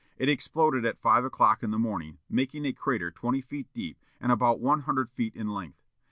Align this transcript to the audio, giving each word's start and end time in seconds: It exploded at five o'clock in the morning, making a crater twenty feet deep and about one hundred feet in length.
It 0.17 0.29
exploded 0.29 0.83
at 0.83 0.97
five 0.97 1.23
o'clock 1.25 1.61
in 1.61 1.69
the 1.69 1.77
morning, 1.77 2.17
making 2.27 2.65
a 2.65 2.73
crater 2.73 3.11
twenty 3.11 3.39
feet 3.39 3.67
deep 3.71 3.99
and 4.19 4.31
about 4.31 4.59
one 4.59 4.79
hundred 4.79 5.11
feet 5.11 5.35
in 5.35 5.47
length. 5.49 5.77